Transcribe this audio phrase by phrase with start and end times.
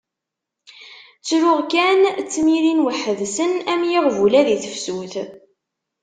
[1.19, 5.13] Ttruɣ kan, ttmirin weḥd-sen am yiɣbula di tefsut.